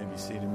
[0.00, 0.48] may be seated.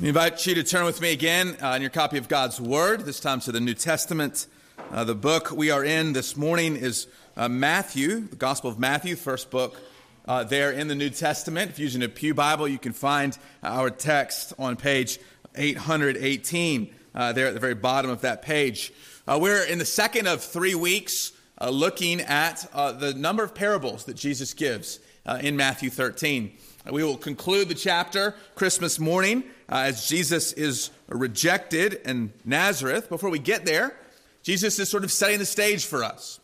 [0.00, 3.18] Invite you to turn with me again uh, in your copy of God's Word, this
[3.18, 4.46] time to the New Testament.
[4.90, 7.06] Uh, the book we are in this morning is
[7.36, 9.80] uh, Matthew, the Gospel of Matthew, first book
[10.28, 11.70] uh, there in the New Testament.
[11.70, 15.18] If you're using a Pew Bible, you can find our text on page
[15.54, 18.92] 818, uh, there at the very bottom of that page.
[19.26, 21.32] Uh, we're in the second of three weeks
[21.70, 26.52] looking at the number of parables that Jesus gives in Matthew 13.
[26.90, 33.08] We will conclude the chapter Christmas morning uh, as Jesus is rejected in Nazareth.
[33.08, 33.96] Before we get there,
[34.42, 36.40] Jesus is sort of setting the stage for us.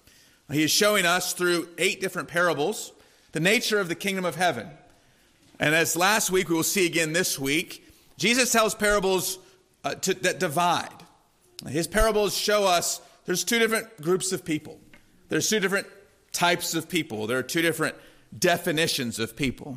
[0.53, 2.93] He is showing us through eight different parables
[3.33, 4.69] the nature of the kingdom of heaven.
[5.59, 7.87] And as last week, we will see again this week,
[8.17, 9.39] Jesus tells parables
[9.85, 10.89] uh, to, that divide.
[11.69, 14.79] His parables show us there's two different groups of people,
[15.29, 15.87] there's two different
[16.33, 17.97] types of people, there are two different
[18.37, 19.77] definitions of people.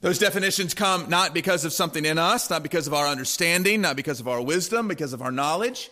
[0.00, 3.96] Those definitions come not because of something in us, not because of our understanding, not
[3.96, 5.90] because of our wisdom, because of our knowledge.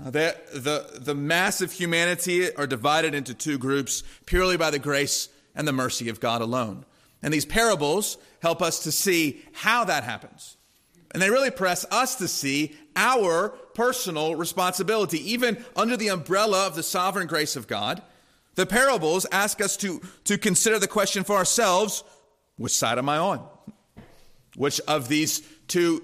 [0.00, 4.78] Uh, the, the, the mass of humanity are divided into two groups purely by the
[4.78, 6.84] grace and the mercy of God alone.
[7.22, 10.56] And these parables help us to see how that happens.
[11.12, 16.74] And they really press us to see our personal responsibility, even under the umbrella of
[16.74, 18.02] the sovereign grace of God.
[18.54, 22.04] The parables ask us to, to consider the question for ourselves
[22.56, 23.46] which side am I on?
[24.56, 26.02] Which of these two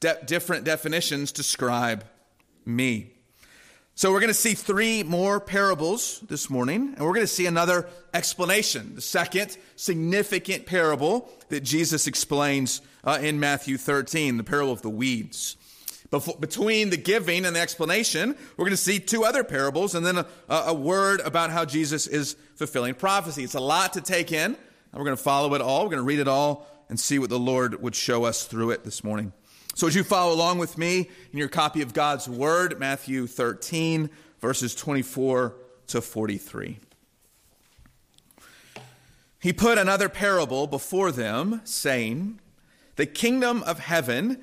[0.00, 2.04] de- different definitions describe
[2.64, 3.12] me?
[3.94, 7.46] So we're going to see three more parables this morning, and we're going to see
[7.46, 14.72] another explanation, the second significant parable that Jesus explains uh, in Matthew 13, the parable
[14.72, 15.56] of the weeds.
[16.16, 20.06] Before, between the giving and the explanation, we're going to see two other parables and
[20.06, 23.44] then a, a word about how Jesus is fulfilling prophecy.
[23.44, 24.44] It's a lot to take in.
[24.54, 24.56] And
[24.94, 25.82] we're going to follow it all.
[25.82, 28.70] We're going to read it all and see what the Lord would show us through
[28.70, 29.34] it this morning.
[29.74, 34.08] So, as you follow along with me in your copy of God's Word, Matthew 13,
[34.40, 35.54] verses 24
[35.88, 36.78] to 43.
[39.38, 42.40] He put another parable before them, saying,
[42.96, 44.42] The kingdom of heaven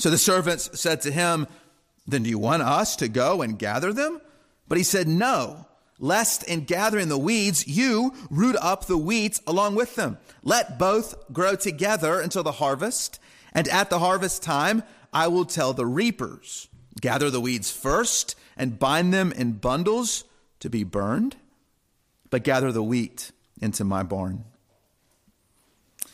[0.00, 1.46] So the servants said to him,
[2.06, 4.20] Then do you want us to go and gather them?
[4.66, 5.66] But he said, No
[6.00, 10.18] lest in gathering the weeds, you root up the wheat along with them.
[10.42, 13.20] Let both grow together until the harvest.
[13.52, 16.68] And at the harvest time, I will tell the reapers,
[17.00, 20.24] gather the weeds first and bind them in bundles
[20.60, 21.36] to be burned,
[22.30, 24.44] but gather the wheat into my barn.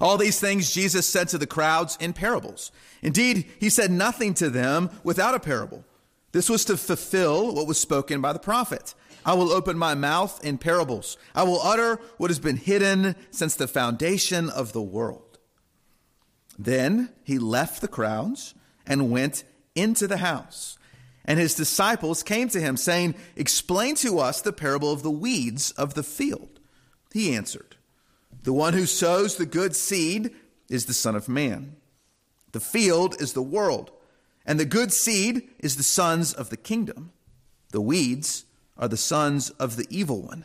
[0.00, 2.72] All these things Jesus said to the crowds in parables.
[3.02, 5.84] Indeed, he said nothing to them without a parable.
[6.32, 8.94] This was to fulfill what was spoken by the prophet.
[9.24, 11.16] I will open my mouth in parables.
[11.34, 15.38] I will utter what has been hidden since the foundation of the world.
[16.58, 18.54] Then he left the crowds
[18.86, 20.78] and went into the house.
[21.24, 25.72] And his disciples came to him, saying, Explain to us the parable of the weeds
[25.72, 26.60] of the field.
[27.12, 27.75] He answered,
[28.46, 30.30] The one who sows the good seed
[30.70, 31.74] is the Son of Man.
[32.52, 33.90] The field is the world,
[34.46, 37.10] and the good seed is the sons of the kingdom.
[37.72, 38.44] The weeds
[38.78, 40.44] are the sons of the evil one,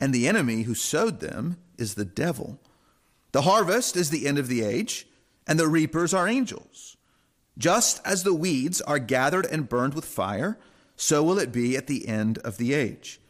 [0.00, 2.58] and the enemy who sowed them is the devil.
[3.32, 5.06] The harvest is the end of the age,
[5.46, 6.96] and the reapers are angels.
[7.58, 10.58] Just as the weeds are gathered and burned with fire,
[10.96, 13.20] so will it be at the end of the age.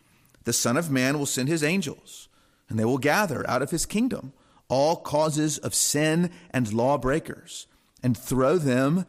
[0.44, 2.28] The Son of Man will send his angels,
[2.72, 4.32] and they will gather out of his kingdom
[4.70, 7.66] all causes of sin and lawbreakers,
[8.02, 9.04] and throw them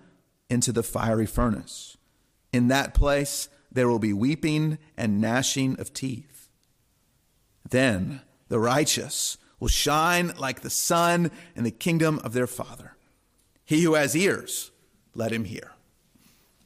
[0.50, 1.96] into the fiery furnace.
[2.52, 6.50] In that place, there will be weeping and gnashing of teeth.
[7.70, 8.20] Then
[8.50, 12.98] the righteous will shine like the sun in the kingdom of their Father.
[13.64, 14.72] He who has ears,
[15.16, 15.72] let him hear.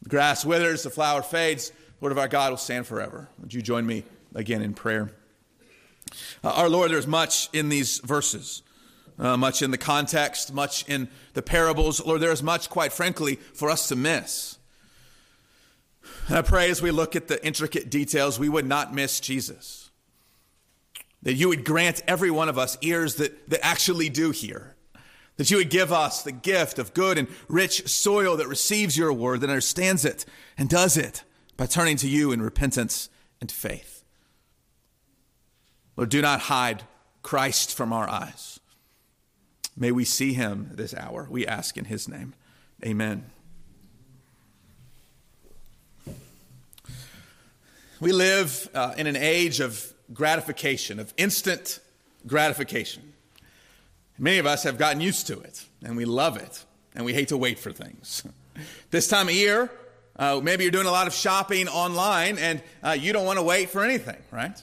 [0.01, 3.29] The grass withers, the flower fades, the of our God will stand forever.
[3.39, 4.03] Would you join me
[4.33, 5.11] again in prayer?
[6.44, 8.62] Uh, our Lord, there's much in these verses,
[9.19, 12.06] uh, much in the context, much in the parables.
[12.06, 14.58] Lord, there is much, quite frankly, for us to miss.
[16.28, 19.90] And I pray as we look at the intricate details, we would not miss Jesus.
[21.24, 24.75] That you would grant every one of us ears that, that actually do hear.
[25.38, 29.14] That you would give us the gift of good and rich soil that receives your
[29.14, 30.25] word, that understands it
[30.58, 31.24] and does it
[31.56, 33.10] by turning to you in repentance
[33.40, 33.96] and faith.
[35.97, 36.83] Lord, do not hide
[37.23, 38.59] Christ from our eyes.
[39.75, 41.27] May we see him this hour.
[41.29, 42.33] We ask in his name.
[42.85, 43.25] Amen.
[47.99, 51.79] We live uh, in an age of gratification, of instant
[52.27, 53.13] gratification.
[54.19, 56.63] Many of us have gotten used to it, and we love it,
[56.95, 58.23] and we hate to wait for things.
[58.91, 59.71] this time of year,
[60.15, 63.44] uh, maybe you're doing a lot of shopping online, and uh, you don't want to
[63.44, 64.61] wait for anything, right?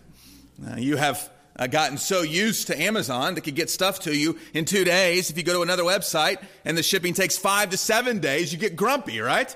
[0.62, 4.38] Uh, you have uh, gotten so used to Amazon that could get stuff to you
[4.52, 5.30] in two days.
[5.30, 8.58] If you go to another website and the shipping takes five to seven days, you
[8.58, 9.54] get grumpy, right?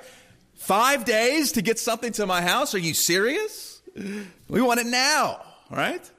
[0.54, 2.74] Five days to get something to my house?
[2.74, 3.80] Are you serious?
[4.48, 6.10] We want it now right?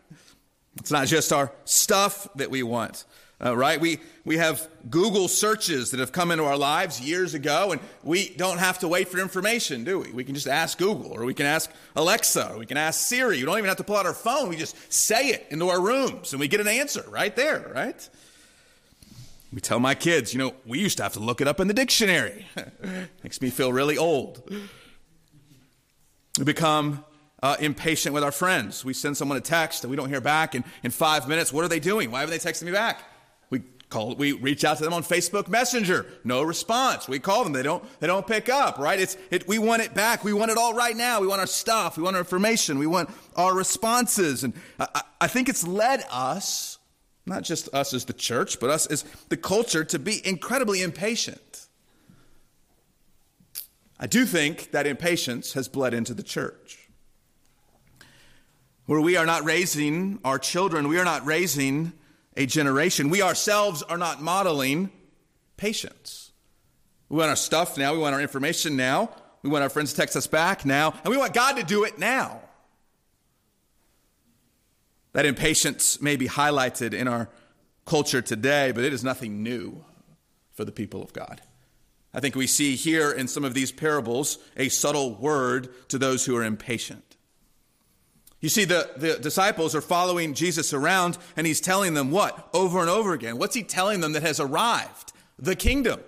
[0.77, 3.05] It's not just our stuff that we want,
[3.43, 3.79] uh, right?
[3.79, 8.29] We, we have Google searches that have come into our lives years ago, and we
[8.29, 10.11] don't have to wait for information, do we?
[10.11, 13.37] We can just ask Google, or we can ask Alexa, or we can ask Siri.
[13.37, 14.49] We don't even have to pull out our phone.
[14.49, 18.09] We just say it into our rooms, and we get an answer right there, right?
[19.53, 21.67] We tell my kids, you know, we used to have to look it up in
[21.67, 22.45] the dictionary.
[23.23, 24.43] Makes me feel really old.
[26.37, 27.03] We become
[27.41, 28.85] uh, impatient with our friends.
[28.85, 31.51] We send someone a text and we don't hear back in, in five minutes.
[31.51, 32.11] What are they doing?
[32.11, 33.03] Why haven't they texted me back?
[33.89, 36.05] Call, we reach out to them on Facebook Messenger.
[36.23, 37.07] No response.
[37.07, 37.53] We call them.
[37.53, 38.99] They don't, they don't pick up, right?
[38.99, 40.23] It's, it, we want it back.
[40.23, 41.19] We want it all right now.
[41.19, 41.97] We want our stuff.
[41.97, 42.77] We want our information.
[42.77, 44.43] We want our responses.
[44.43, 46.77] And I, I think it's led us,
[47.25, 51.67] not just us as the church, but us as the culture to be incredibly impatient.
[53.99, 56.89] I do think that impatience has bled into the church
[58.85, 61.91] where we are not raising our children, we are not raising
[62.39, 63.09] a generation.
[63.09, 64.89] We ourselves are not modeling
[65.57, 66.31] patience.
[67.09, 69.09] We want our stuff now, we want our information now,
[69.43, 71.83] we want our friends to text us back now, and we want God to do
[71.83, 72.39] it now.
[75.11, 77.29] That impatience may be highlighted in our
[77.85, 79.83] culture today, but it is nothing new
[80.53, 81.41] for the people of God.
[82.13, 86.25] I think we see here in some of these parables a subtle word to those
[86.25, 87.08] who are impatient.
[88.41, 92.49] You see, the, the disciples are following Jesus around, and he's telling them what?
[92.53, 93.37] Over and over again.
[93.37, 95.11] What's he telling them that has arrived?
[95.37, 95.99] The kingdom.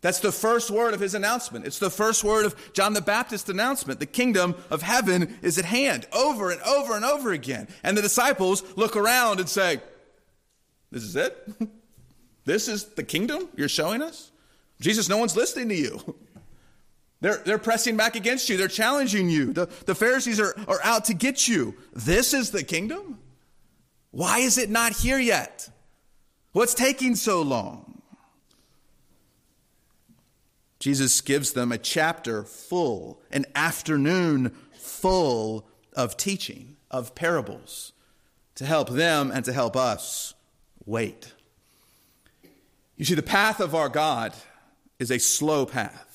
[0.00, 1.66] That's the first word of his announcement.
[1.66, 4.00] It's the first word of John the Baptist's announcement.
[4.00, 7.68] The kingdom of heaven is at hand, over and over and over again.
[7.82, 9.80] And the disciples look around and say,
[10.90, 11.36] This is it?
[12.44, 14.30] this is the kingdom you're showing us?
[14.80, 16.16] Jesus, no one's listening to you.
[17.20, 18.56] They're, they're pressing back against you.
[18.56, 19.52] They're challenging you.
[19.52, 21.74] The, the Pharisees are, are out to get you.
[21.92, 23.18] This is the kingdom?
[24.10, 25.68] Why is it not here yet?
[26.52, 28.02] What's taking so long?
[30.80, 37.92] Jesus gives them a chapter full, an afternoon full of teaching, of parables,
[38.54, 40.32] to help them and to help us
[40.86, 41.34] wait.
[42.96, 44.32] You see, the path of our God
[44.98, 46.09] is a slow path.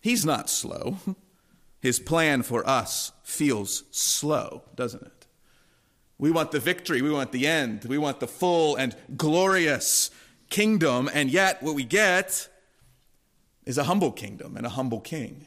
[0.00, 0.96] He's not slow.
[1.80, 5.26] His plan for us feels slow, doesn't it?
[6.18, 10.10] We want the victory, we want the end, we want the full and glorious
[10.50, 12.48] kingdom, and yet what we get
[13.64, 15.46] is a humble kingdom and a humble king.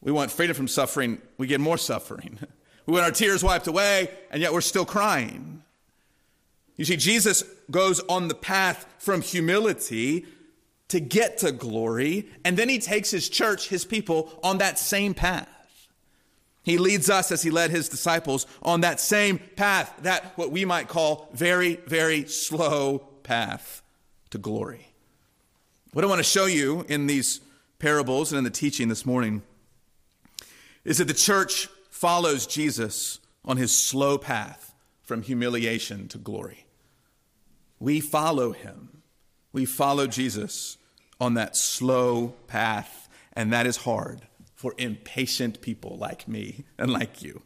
[0.00, 2.38] We want freedom from suffering, we get more suffering.
[2.86, 5.62] We want our tears wiped away, and yet we're still crying.
[6.76, 10.26] You see, Jesus goes on the path from humility
[10.88, 15.14] to get to glory, and then he takes his church, his people, on that same
[15.14, 15.48] path.
[16.62, 20.64] He leads us as he led his disciples on that same path, that what we
[20.64, 23.82] might call very, very slow path
[24.30, 24.88] to glory.
[25.92, 27.40] What I want to show you in these
[27.78, 29.42] parables and in the teaching this morning
[30.84, 36.66] is that the church follows Jesus on his slow path from humiliation to glory.
[37.78, 38.93] We follow him.
[39.54, 40.76] We follow Jesus
[41.20, 44.22] on that slow path, and that is hard
[44.56, 47.40] for impatient people like me and like you.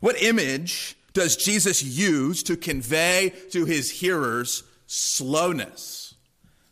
[0.00, 6.14] What image does Jesus use to convey to his hearers slowness?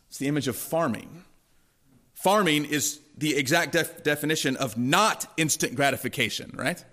[0.09, 1.23] It's the image of farming.
[2.13, 6.83] Farming is the exact def- definition of not instant gratification, right?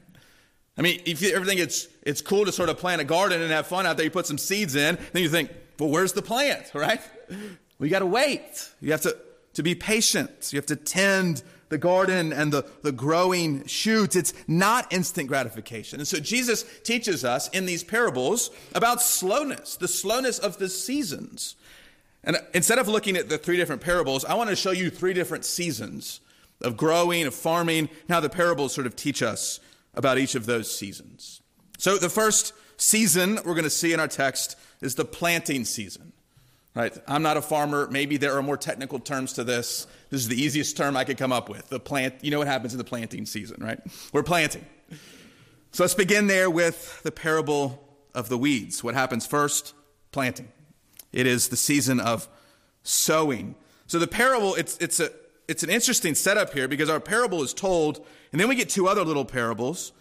[0.78, 3.42] I mean, if you ever think it's, it's cool to sort of plant a garden
[3.42, 6.12] and have fun out there, you put some seeds in, then you think, well, where's
[6.12, 7.00] the plant, right?
[7.78, 8.70] We got to wait.
[8.80, 9.16] You have to,
[9.54, 10.50] to be patient.
[10.52, 14.16] You have to tend the garden and the, the growing shoots.
[14.16, 15.98] It's not instant gratification.
[15.98, 21.56] And so Jesus teaches us in these parables about slowness, the slowness of the seasons.
[22.22, 25.12] And instead of looking at the three different parables, I want to show you three
[25.12, 26.20] different seasons
[26.62, 29.60] of growing, of farming, how the parables sort of teach us
[29.94, 31.40] about each of those seasons.
[31.78, 36.12] So the first season we're going to see in our text is the planting season.
[36.74, 36.96] Right?
[37.08, 37.88] I'm not a farmer.
[37.90, 39.86] Maybe there are more technical terms to this.
[40.10, 41.70] This is the easiest term I could come up with.
[41.70, 43.80] The plant, you know what happens in the planting season, right?
[44.12, 44.66] We're planting.
[45.72, 47.82] So let's begin there with the parable
[48.14, 48.84] of the weeds.
[48.84, 49.72] What happens first?
[50.12, 50.48] Planting.
[51.12, 52.28] It is the season of
[52.82, 53.54] sowing.
[53.86, 55.10] So the parable, it's, it's, a,
[55.48, 58.86] it's an interesting setup here because our parable is told, and then we get two
[58.86, 59.92] other little parables,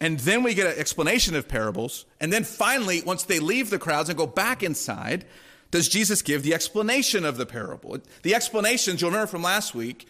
[0.00, 3.78] and, then we get an explanation of parables, and then finally, once they leave the
[3.78, 5.24] crowds and go back inside,
[5.70, 7.98] does Jesus give the explanation of the parable.
[8.22, 10.06] The explanations, you'll remember from last week,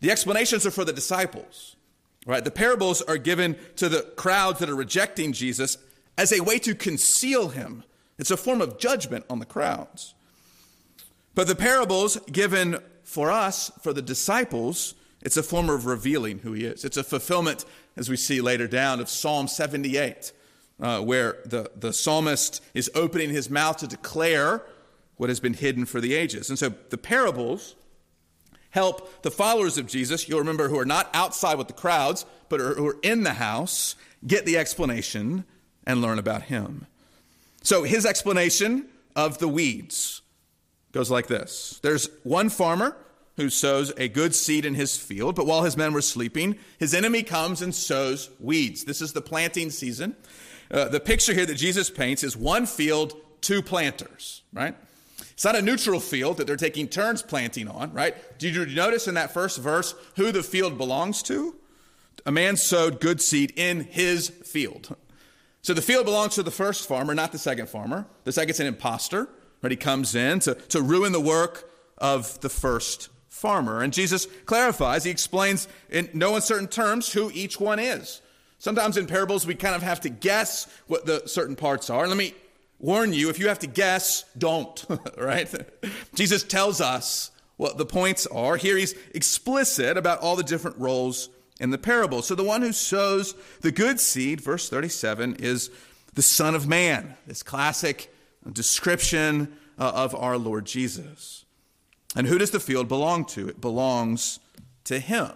[0.00, 1.76] the explanations are for the disciples.
[2.26, 2.44] Right?
[2.44, 5.78] The parables are given to the crowds that are rejecting Jesus
[6.18, 7.84] as a way to conceal him.
[8.18, 10.14] It's a form of judgment on the crowds.
[11.34, 16.52] But the parables given for us, for the disciples, it's a form of revealing who
[16.52, 16.84] he is.
[16.84, 17.64] It's a fulfillment,
[17.98, 20.32] as we see later down, of Psalm 78,
[20.80, 24.62] uh, where the, the psalmist is opening his mouth to declare
[25.16, 26.48] what has been hidden for the ages.
[26.48, 27.74] And so the parables
[28.70, 32.60] help the followers of Jesus, you'll remember, who are not outside with the crowds, but
[32.60, 35.44] are, who are in the house, get the explanation
[35.84, 36.86] and learn about him.
[37.62, 38.86] So his explanation
[39.16, 40.22] of the weeds
[40.92, 42.96] goes like this There's one farmer
[43.38, 46.92] who sows a good seed in his field, but while his men were sleeping, his
[46.92, 48.84] enemy comes and sows weeds.
[48.84, 50.14] This is the planting season.
[50.70, 54.74] Uh, the picture here that Jesus paints is one field, two planters, right?
[55.32, 58.14] It's not a neutral field that they're taking turns planting on, right?
[58.38, 61.54] Did you notice in that first verse who the field belongs to?
[62.26, 64.96] A man sowed good seed in his field.
[65.62, 68.06] So the field belongs to the first farmer, not the second farmer.
[68.24, 69.28] The second's an impostor,
[69.62, 69.70] right?
[69.70, 73.82] He comes in to, to ruin the work of the first farmer.
[73.82, 78.20] And Jesus clarifies, he explains in no uncertain terms who each one is.
[78.58, 82.06] Sometimes in parables, we kind of have to guess what the certain parts are.
[82.08, 82.34] Let me
[82.78, 84.84] warn you if you have to guess, don't,
[85.18, 85.48] right?
[86.14, 88.56] Jesus tells us what the points are.
[88.56, 91.28] Here he's explicit about all the different roles
[91.60, 92.22] in the parable.
[92.22, 95.70] So the one who sows the good seed, verse 37, is
[96.14, 98.12] the Son of Man, this classic
[98.52, 101.44] description uh, of our Lord Jesus.
[102.16, 103.48] And who does the field belong to?
[103.48, 104.40] It belongs
[104.84, 105.32] to him.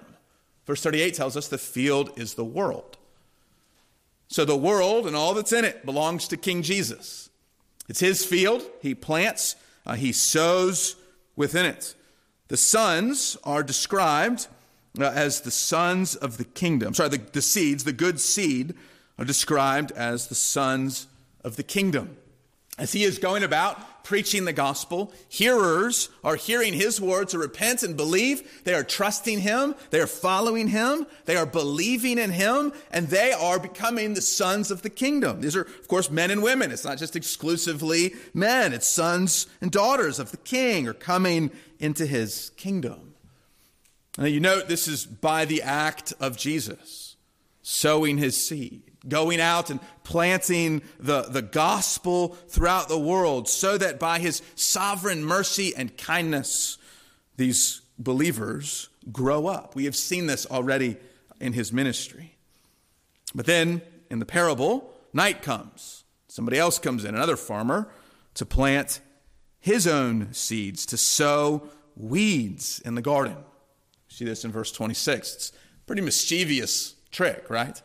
[0.66, 2.96] Verse 38 tells us the field is the world.
[4.28, 7.28] So the world and all that's in it belongs to King Jesus.
[7.88, 8.62] It's his field.
[8.80, 10.96] He plants, uh, he sows
[11.36, 11.94] within it.
[12.48, 14.46] The sons are described
[14.98, 16.94] uh, as the sons of the kingdom.
[16.94, 18.74] Sorry, the, the seeds, the good seed,
[19.18, 21.06] are described as the sons
[21.44, 22.16] of the kingdom.
[22.78, 27.82] As he is going about preaching the gospel, hearers are hearing his words to repent
[27.82, 28.62] and believe.
[28.64, 29.74] They are trusting him.
[29.90, 31.06] They are following him.
[31.24, 35.40] They are believing in him, and they are becoming the sons of the kingdom.
[35.40, 36.70] These are, of course, men and women.
[36.70, 38.72] It's not just exclusively men.
[38.72, 43.14] It's sons and daughters of the king are coming into his kingdom.
[44.18, 47.16] Now you note this is by the act of Jesus
[47.62, 53.98] sowing his seed going out and planting the, the gospel throughout the world so that
[53.98, 56.78] by his sovereign mercy and kindness,
[57.36, 59.74] these believers grow up.
[59.74, 60.96] We have seen this already
[61.40, 62.36] in his ministry.
[63.34, 66.04] But then in the parable, night comes.
[66.28, 67.92] Somebody else comes in, another farmer,
[68.34, 69.00] to plant
[69.60, 73.36] his own seeds, to sow weeds in the garden.
[74.08, 75.34] See this in verse 26.
[75.34, 75.52] It's
[75.86, 77.80] pretty mischievous trick, right?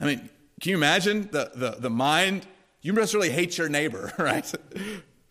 [0.00, 2.46] I mean, can you imagine the, the, the mind?
[2.82, 4.52] You must really hate your neighbor, right?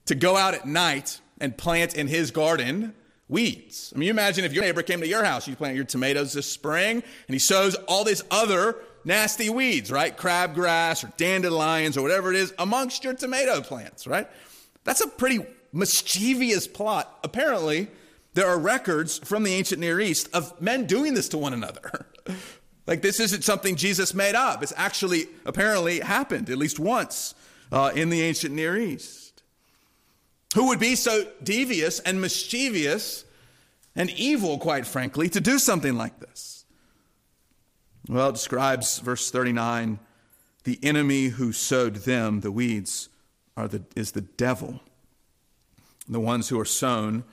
[0.06, 2.96] to go out at night and plant in his garden
[3.28, 3.94] weeds.
[3.96, 6.34] I mean, you imagine if your neighbor came to your house, you plant your tomatoes
[6.34, 10.18] this spring, and he sows all these other nasty weeds, right?
[10.18, 14.28] Crabgrass or dandelions or whatever it is amongst your tomato plants, right?
[14.84, 17.20] That's a pretty mischievous plot.
[17.24, 17.88] Apparently,
[18.34, 22.08] there are records from the ancient Near East of men doing this to one another.
[22.90, 24.64] Like, this isn't something Jesus made up.
[24.64, 27.36] It's actually apparently happened at least once
[27.72, 29.44] uh, in the ancient Near East.
[30.56, 33.26] Who would be so devious and mischievous
[33.96, 36.66] and evil, quite frankly, to do something like this?
[38.08, 40.00] Well, it describes verse 39
[40.64, 43.10] the enemy who sowed them, the weeds,
[43.56, 44.80] are the, is the devil.
[46.08, 47.24] The ones who are sown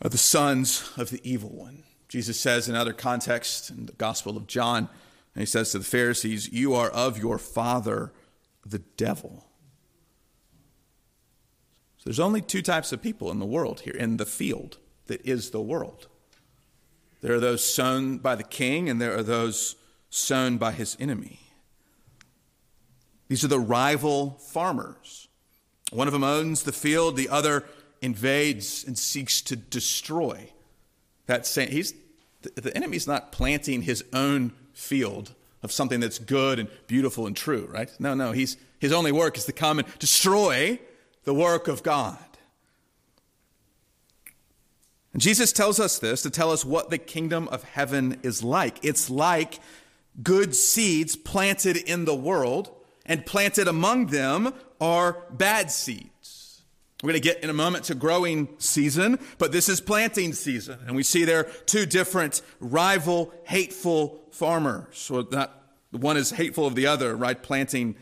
[0.00, 1.84] are the sons of the evil one.
[2.14, 4.88] Jesus says in other contexts in the Gospel of John,
[5.34, 8.12] and he says to the Pharisees, You are of your father,
[8.64, 9.44] the devil.
[11.98, 14.78] So there's only two types of people in the world here, in the field
[15.08, 16.06] that is the world.
[17.20, 19.74] There are those sown by the king, and there are those
[20.08, 21.40] sown by his enemy.
[23.26, 25.26] These are the rival farmers.
[25.90, 27.64] One of them owns the field, the other
[28.00, 30.52] invades and seeks to destroy
[31.26, 31.70] that same.
[31.70, 31.92] He's
[32.54, 37.68] the enemy's not planting his own field of something that's good and beautiful and true,
[37.70, 37.90] right?
[37.98, 38.32] No, no.
[38.32, 40.78] He's, his only work is to come and destroy
[41.24, 42.18] the work of God.
[45.12, 48.84] And Jesus tells us this to tell us what the kingdom of heaven is like.
[48.84, 49.60] It's like
[50.22, 52.70] good seeds planted in the world,
[53.06, 56.10] and planted among them are bad seeds.
[57.02, 60.78] We're going to get in a moment to growing season, but this is planting season.
[60.86, 64.86] And we see there two different rival, hateful farmers.
[64.96, 65.52] So that
[65.90, 67.40] one is hateful of the other, right?
[67.40, 67.96] Planting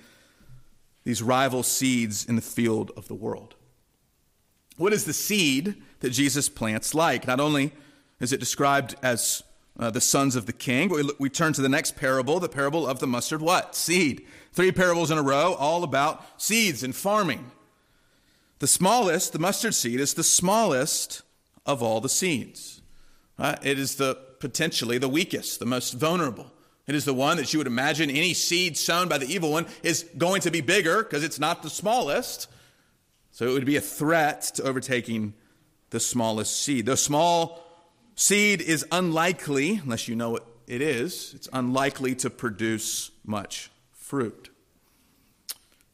[1.04, 3.54] these rival seeds in the field of the world.
[4.76, 7.26] What is the seed that Jesus plants like?
[7.26, 7.72] Not only
[8.20, 9.42] is it described as
[9.78, 12.49] uh, the sons of the king, but we, we turn to the next parable, the
[12.49, 13.75] parable of the mustard what?
[13.75, 14.26] Seed.
[14.52, 17.50] Three parables in a row, all about seeds and farming.
[18.62, 21.23] The smallest, the mustard seed, is the smallest
[21.66, 22.81] of all the seeds.
[23.37, 23.59] Right?
[23.61, 26.47] It is the potentially the weakest, the most vulnerable.
[26.87, 29.66] It is the one that you would imagine any seed sown by the evil one
[29.83, 32.47] is going to be bigger because it's not the smallest.
[33.33, 35.35] So it would be a threat to overtaking
[35.90, 36.87] the smallest seed.
[36.87, 37.66] The small
[38.15, 44.50] seed is unlikely, unless you know what it is, it's unlikely to produce much fruit.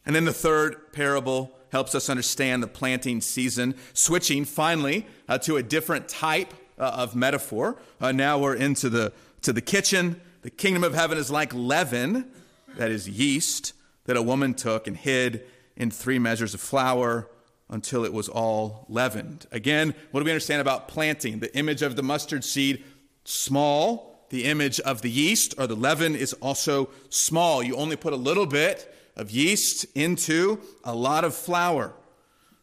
[0.05, 5.57] And then the third parable helps us understand the planting season, switching finally uh, to
[5.57, 7.76] a different type uh, of metaphor.
[8.00, 10.20] Uh, now we're into the, to the kitchen.
[10.42, 12.31] The kingdom of heaven is like leaven,
[12.76, 13.72] that is yeast,
[14.04, 15.44] that a woman took and hid
[15.76, 17.28] in three measures of flour
[17.70, 19.46] until it was all leavened.
[19.52, 21.40] Again, what do we understand about planting?
[21.40, 22.85] The image of the mustard seed,
[23.24, 24.26] small.
[24.31, 27.62] The image of the yeast or the leaven is also small.
[27.62, 31.92] You only put a little bit of yeast into a lot of flour.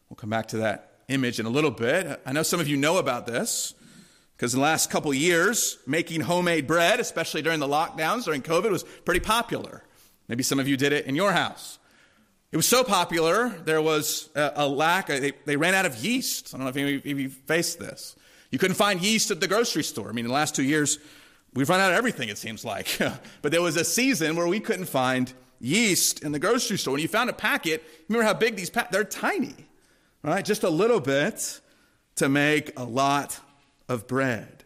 [0.09, 2.21] We'll come back to that image in a little bit.
[2.25, 3.73] I know some of you know about this
[4.35, 8.71] because in the last couple years, making homemade bread, especially during the lockdowns during COVID,
[8.71, 9.83] was pretty popular.
[10.27, 11.79] Maybe some of you did it in your house.
[12.51, 16.53] It was so popular, there was a, a lack, they, they, ran out of yeast.
[16.53, 18.15] I don't know if any of you faced this.
[18.49, 20.07] You couldn't find yeast at the grocery store.
[20.09, 20.99] I mean, in the last two years,
[21.53, 22.97] we've run out of everything, it seems like.
[23.41, 26.93] but there was a season where we couldn't find yeast in the grocery store.
[26.93, 29.55] When you found a packet, remember how big these packets, they're tiny,
[30.23, 30.43] right?
[30.43, 31.59] Just a little bit
[32.15, 33.39] to make a lot
[33.89, 34.63] of bread.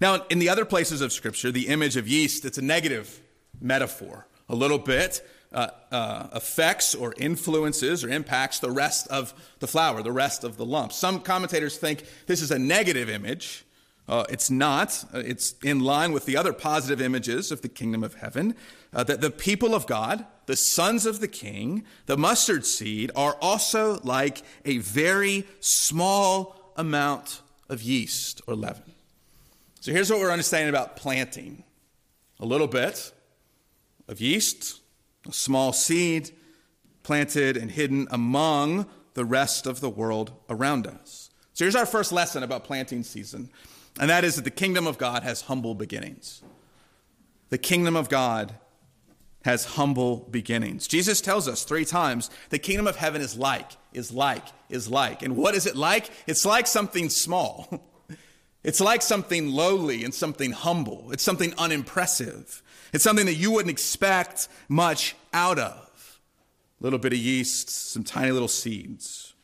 [0.00, 3.20] Now, in the other places of Scripture, the image of yeast, it's a negative
[3.60, 4.26] metaphor.
[4.48, 10.02] A little bit uh, uh, affects or influences or impacts the rest of the flour,
[10.02, 10.92] the rest of the lump.
[10.92, 13.66] Some commentators think this is a negative image
[14.08, 15.04] uh, it's not.
[15.12, 18.54] Uh, it's in line with the other positive images of the kingdom of heaven
[18.96, 23.36] uh, that the people of God, the sons of the king, the mustard seed, are
[23.40, 28.94] also like a very small amount of yeast or leaven.
[29.80, 31.62] So here's what we're understanding about planting
[32.40, 33.12] a little bit
[34.08, 34.80] of yeast,
[35.28, 36.30] a small seed
[37.02, 41.30] planted and hidden among the rest of the world around us.
[41.52, 43.50] So here's our first lesson about planting season
[43.98, 46.42] and that is that the kingdom of God has humble beginnings.
[47.48, 48.54] The kingdom of God
[49.46, 50.88] has humble beginnings.
[50.88, 55.22] Jesus tells us three times the kingdom of heaven is like, is like, is like.
[55.22, 56.10] And what is it like?
[56.26, 57.82] It's like something small.
[58.64, 61.12] It's like something lowly and something humble.
[61.12, 62.64] It's something unimpressive.
[62.92, 66.20] It's something that you wouldn't expect much out of.
[66.80, 69.34] A little bit of yeast, some tiny little seeds.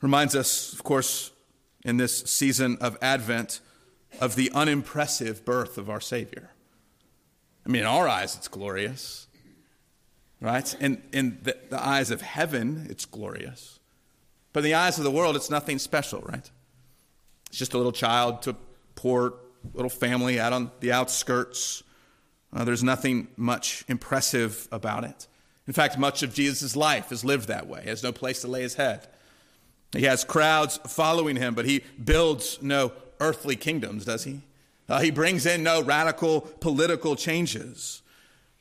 [0.00, 1.30] Reminds us, of course,
[1.84, 3.60] in this season of Advent
[4.20, 6.50] of the unimpressive birth of our Savior.
[7.66, 9.26] I mean, in our eyes, it's glorious,
[10.40, 10.74] right?
[10.80, 13.78] In, in the, the eyes of heaven, it's glorious.
[14.52, 16.48] But in the eyes of the world, it's nothing special, right?
[17.48, 18.54] It's just a little child to
[18.94, 19.34] poor
[19.72, 21.82] little family out on the outskirts.
[22.52, 25.26] Uh, there's nothing much impressive about it.
[25.66, 27.82] In fact, much of Jesus' life is lived that way.
[27.82, 29.08] He has no place to lay his head.
[29.92, 34.42] He has crowds following him, but he builds no earthly kingdoms, does he?
[34.88, 38.02] Uh, he brings in no radical political changes.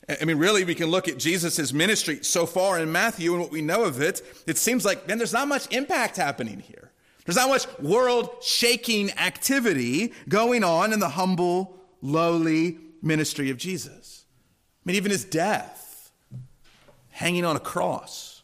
[0.08, 3.52] I mean, really, we can look at Jesus' ministry so far in Matthew and what
[3.52, 4.22] we know of it.
[4.46, 6.92] It seems like, man, there's not much impact happening here.
[7.26, 14.26] There's not much world shaking activity going on in the humble, lowly ministry of Jesus.
[14.84, 16.12] I mean, even his death,
[17.12, 18.44] hanging on a cross,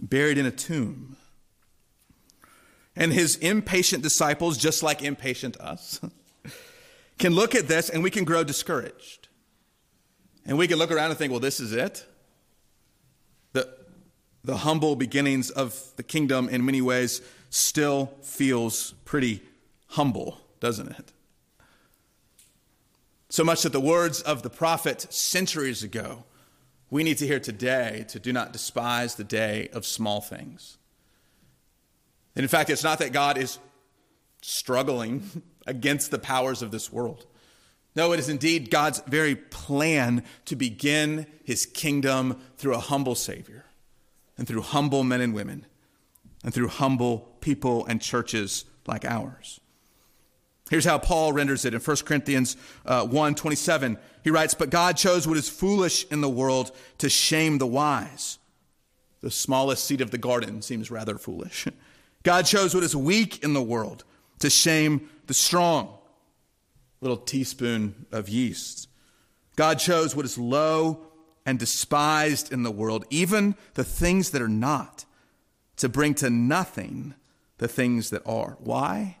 [0.00, 1.16] buried in a tomb.
[2.96, 6.00] And his impatient disciples, just like impatient us,
[7.18, 9.28] can look at this and we can grow discouraged.
[10.44, 12.04] And we can look around and think, well, this is it.
[13.52, 13.68] The,
[14.42, 19.42] the humble beginnings of the kingdom, in many ways, still feels pretty
[19.88, 21.12] humble, doesn't it?
[23.28, 26.24] So much that the words of the prophet centuries ago,
[26.90, 30.76] we need to hear today to do not despise the day of small things.
[32.34, 33.58] And in fact, it's not that God is
[34.42, 37.26] struggling against the powers of this world.
[37.94, 43.66] No, it is indeed God's very plan to begin his kingdom through a humble Savior
[44.38, 45.66] and through humble men and women
[46.42, 49.60] and through humble people and churches like ours.
[50.70, 53.98] Here's how Paul renders it in 1 Corinthians uh, 1 27.
[54.24, 58.38] He writes, But God chose what is foolish in the world to shame the wise.
[59.20, 61.68] The smallest seed of the garden seems rather foolish.
[62.22, 64.04] God chose what is weak in the world
[64.38, 65.96] to shame the strong.
[67.00, 68.86] Little teaspoon of yeast.
[69.56, 71.06] God chose what is low
[71.46, 75.06] and despised in the world, even the things that are not,
[75.76, 77.14] to bring to nothing
[77.56, 78.58] the things that are.
[78.60, 79.16] Why?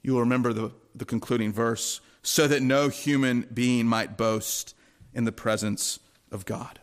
[0.00, 4.76] You will remember the, the concluding verse so that no human being might boast
[5.12, 5.98] in the presence
[6.30, 6.78] of God.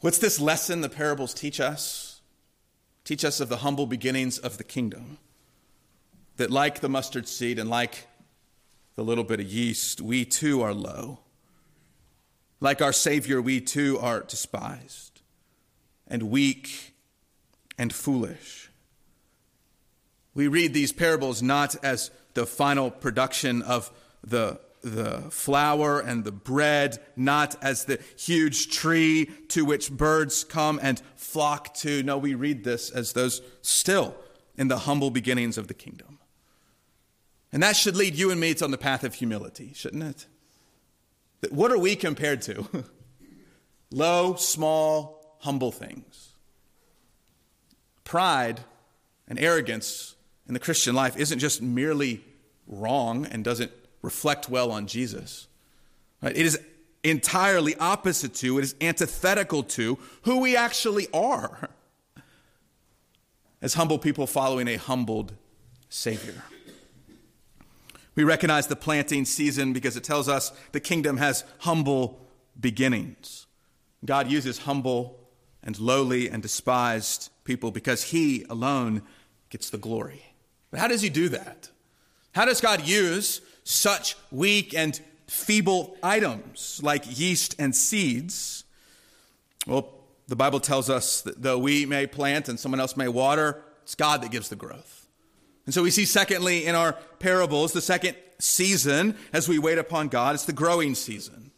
[0.00, 2.10] What's this lesson the parables teach us?
[3.04, 5.18] teach us of the humble beginnings of the kingdom.
[6.40, 8.06] That, like the mustard seed and like
[8.94, 11.18] the little bit of yeast, we too are low.
[12.60, 15.20] Like our Savior, we too are despised
[16.08, 16.94] and weak
[17.76, 18.70] and foolish.
[20.32, 23.92] We read these parables not as the final production of
[24.24, 30.80] the the flour and the bread, not as the huge tree to which birds come
[30.82, 32.02] and flock to.
[32.02, 34.14] No, we read this as those still
[34.56, 36.09] in the humble beginnings of the kingdom.
[37.52, 40.26] And that should lead you and me to on the path of humility, shouldn't it?
[41.50, 42.84] What are we compared to?
[43.90, 46.34] Low, small, humble things.
[48.04, 48.60] Pride
[49.26, 50.14] and arrogance
[50.46, 52.24] in the Christian life isn't just merely
[52.66, 55.48] wrong and doesn't reflect well on Jesus.
[56.22, 56.36] Right?
[56.36, 56.60] It is
[57.02, 61.70] entirely opposite to, it is antithetical to who we actually are
[63.62, 65.32] as humble people following a humbled
[65.88, 66.44] Savior.
[68.20, 72.20] We recognize the planting season because it tells us the kingdom has humble
[72.60, 73.46] beginnings.
[74.04, 75.18] God uses humble
[75.62, 79.00] and lowly and despised people because He alone
[79.48, 80.22] gets the glory.
[80.70, 81.70] But how does He do that?
[82.32, 88.64] How does God use such weak and feeble items like yeast and seeds?
[89.66, 89.94] Well,
[90.28, 93.94] the Bible tells us that though we may plant and someone else may water, it's
[93.94, 94.99] God that gives the growth.
[95.70, 100.08] And so we see, secondly, in our parables, the second season as we wait upon
[100.08, 101.52] God, it's the growing season.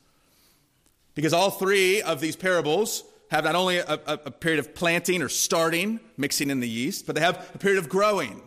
[1.14, 5.22] Because all three of these parables have not only a, a, a period of planting
[5.22, 8.42] or starting, mixing in the yeast, but they have a period of growing.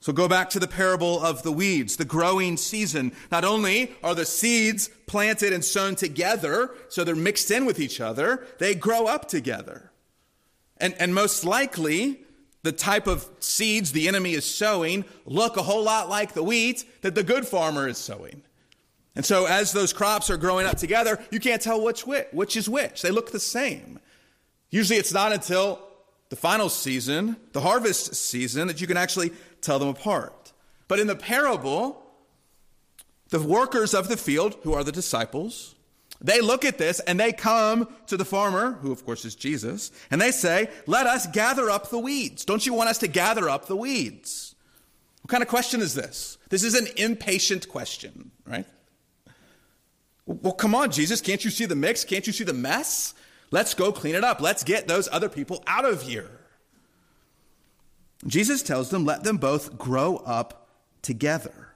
[0.00, 3.12] So go back to the parable of the weeds, the growing season.
[3.30, 8.00] Not only are the seeds planted and sown together, so they're mixed in with each
[8.00, 9.92] other, they grow up together.
[10.78, 12.20] And, and most likely,
[12.62, 16.84] the type of seeds the enemy is sowing look a whole lot like the wheat
[17.02, 18.42] that the good farmer is sowing.
[19.14, 22.68] And so as those crops are growing up together, you can't tell which, which is
[22.68, 23.02] which.
[23.02, 23.98] They look the same.
[24.70, 25.80] Usually it's not until
[26.28, 30.52] the final season, the harvest season, that you can actually tell them apart.
[30.86, 32.02] But in the parable,
[33.30, 35.74] the workers of the field, who are the disciples,
[36.20, 39.92] they look at this and they come to the farmer, who of course is Jesus,
[40.10, 42.44] and they say, Let us gather up the weeds.
[42.44, 44.54] Don't you want us to gather up the weeds?
[45.22, 46.38] What kind of question is this?
[46.48, 48.66] This is an impatient question, right?
[50.26, 51.20] Well, come on, Jesus.
[51.20, 52.04] Can't you see the mix?
[52.04, 53.14] Can't you see the mess?
[53.50, 54.40] Let's go clean it up.
[54.40, 56.30] Let's get those other people out of here.
[58.26, 60.68] Jesus tells them, let them both grow up
[61.02, 61.67] together.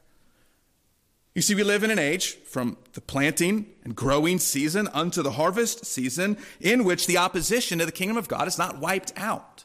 [1.35, 5.33] You see, we live in an age from the planting and growing season unto the
[5.33, 9.65] harvest season in which the opposition to the kingdom of God is not wiped out.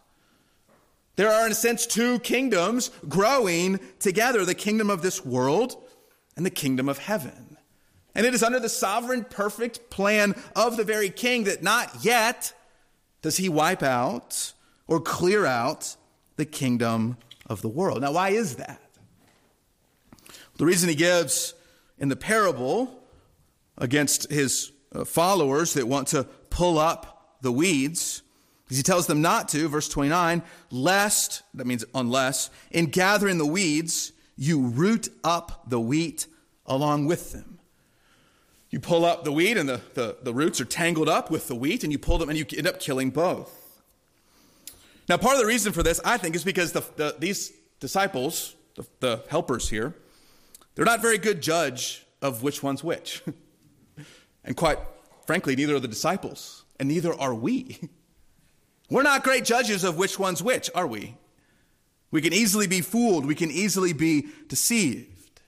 [1.17, 5.75] There are, in a sense, two kingdoms growing together the kingdom of this world
[6.38, 7.58] and the kingdom of heaven.
[8.15, 12.53] And it is under the sovereign, perfect plan of the very king that not yet
[13.21, 14.53] does he wipe out
[14.88, 15.97] or clear out
[16.38, 18.01] the kingdom of the world.
[18.01, 18.82] Now, why is that?
[20.58, 21.53] The reason he gives
[21.99, 23.03] in the parable
[23.77, 28.21] against his uh, followers that want to pull up the weeds
[28.69, 34.12] he tells them not to, verse 29, lest, that means unless, in gathering the weeds,
[34.36, 36.27] you root up the wheat
[36.65, 37.60] along with them.
[38.69, 41.55] You pull up the wheat and the, the, the roots are tangled up with the
[41.55, 43.81] wheat, and you pull them and you end up killing both.
[45.07, 48.55] Now, part of the reason for this, I think, is because the, the, these disciples,
[48.75, 49.95] the, the helpers here,
[50.77, 53.23] they're not very good judge of which one's which.
[54.45, 54.77] and quite
[55.25, 57.79] frankly, neither are the disciples, and neither are we.
[58.89, 61.15] We're not great judges of which one's which, are we?
[62.11, 63.25] We can easily be fooled.
[63.25, 65.41] We can easily be deceived.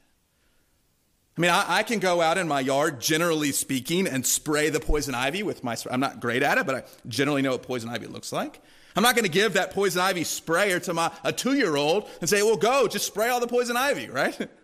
[1.37, 4.79] I mean, I, I, can go out in my yard, generally speaking, and spray the
[4.79, 5.77] poison ivy with my.
[5.89, 8.61] I'm not great at it, but I generally know what poison ivy looks like.
[8.95, 12.09] I'm not going to give that poison ivy sprayer to my a two year old
[12.19, 14.49] and say, "Well, go, just spray all the poison ivy." Right?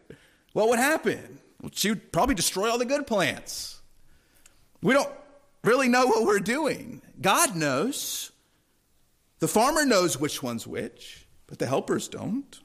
[0.56, 1.40] what would happen?
[1.62, 3.82] Well, she would probably destroy all the good plants.
[4.82, 5.12] We don't
[5.66, 7.02] really know what we're doing.
[7.20, 8.32] God knows.
[9.40, 12.62] The farmer knows which one's which, but the helpers don't.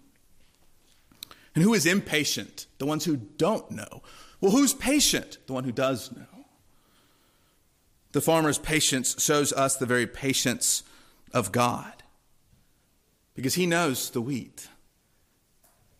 [1.56, 2.66] And who is impatient?
[2.78, 4.04] The ones who don't know.
[4.40, 5.38] Well, who's patient?
[5.48, 6.44] The one who does know.
[8.12, 10.84] The farmer's patience shows us the very patience
[11.34, 12.04] of God
[13.34, 14.68] because he knows the wheat.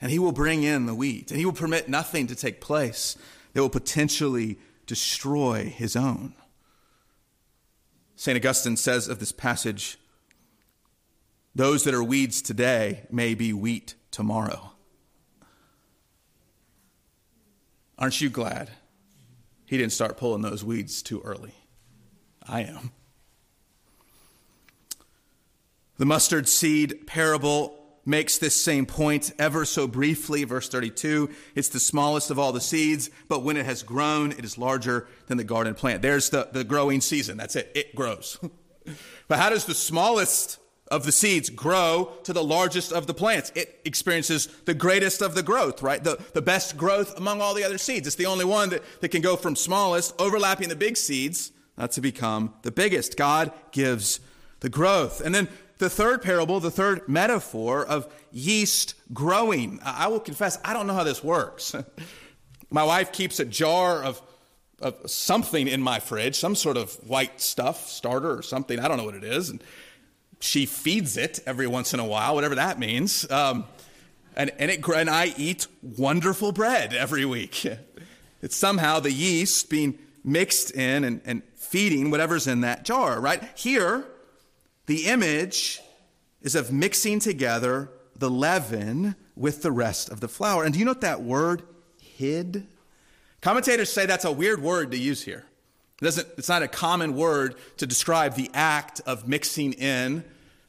[0.01, 3.17] And he will bring in the wheat, and he will permit nothing to take place
[3.53, 6.35] that will potentially destroy his own.
[8.17, 8.37] St.
[8.37, 9.99] Augustine says of this passage
[11.55, 14.71] those that are weeds today may be wheat tomorrow.
[17.99, 18.71] Aren't you glad
[19.67, 21.55] he didn't start pulling those weeds too early?
[22.47, 22.93] I am.
[25.99, 30.45] The mustard seed parable makes this same point ever so briefly.
[30.45, 34.45] Verse 32 it's the smallest of all the seeds, but when it has grown, it
[34.45, 36.03] is larger than the garden plant.
[36.03, 37.37] There's the, the growing season.
[37.37, 38.39] That's it, it grows.
[39.29, 40.59] but how does the smallest
[40.91, 43.53] of the seeds grow to the largest of the plants.
[43.55, 46.03] It experiences the greatest of the growth, right?
[46.03, 48.07] The, the best growth among all the other seeds.
[48.07, 51.93] It's the only one that, that can go from smallest, overlapping the big seeds, not
[51.93, 53.17] to become the biggest.
[53.17, 54.19] God gives
[54.61, 55.21] the growth.
[55.21, 55.49] And then
[55.81, 59.81] the third parable, the third metaphor of yeast growing.
[59.83, 61.75] I will confess, I don't know how this works.
[62.71, 64.23] my wife keeps a jar of,
[64.81, 68.79] of something in my fridge, some sort of white stuff, starter or something.
[68.79, 69.49] I don't know what it is.
[69.49, 69.65] And
[70.39, 73.29] she feeds it every once in a while, whatever that means.
[73.31, 73.65] Um,
[74.37, 77.67] and, and, it, and I eat wonderful bread every week.
[78.43, 83.43] It's somehow the yeast being mixed in and, and feeding whatever's in that jar, right?
[83.55, 84.07] Here,
[84.91, 85.81] the image
[86.43, 90.65] is of mixing together the leaven with the rest of the flour.
[90.65, 91.63] And do you know what that word
[92.03, 92.67] hid?
[93.41, 95.45] Commentators say that's a weird word to use here.
[96.03, 100.25] It doesn't, it's not a common word to describe the act of mixing in